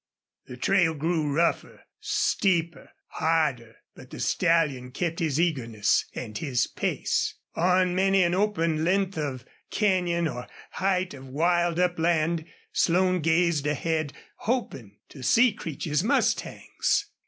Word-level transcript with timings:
The 0.47 0.57
trail 0.57 0.95
grew 0.95 1.31
rougher, 1.31 1.81
steeper, 1.99 2.89
harder, 3.05 3.75
but 3.93 4.09
the 4.09 4.19
stallion 4.19 4.89
kept 4.89 5.19
his 5.19 5.39
eagerness 5.39 6.05
and 6.15 6.35
his 6.35 6.65
pace. 6.65 7.35
On 7.53 7.93
many 7.93 8.23
an 8.23 8.33
open 8.33 8.83
length 8.83 9.15
of 9.15 9.45
canyon 9.69 10.27
or 10.27 10.47
height 10.71 11.13
of 11.13 11.27
wild 11.27 11.79
upland 11.79 12.45
Slone 12.73 13.19
gazed 13.19 13.67
ahead 13.67 14.11
hoping 14.37 14.97
to 15.09 15.21
see 15.21 15.53
Creech's 15.53 16.01
mustangs. 16.03 17.11